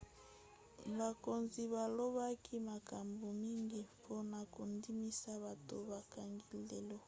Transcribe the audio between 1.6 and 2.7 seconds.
balobaki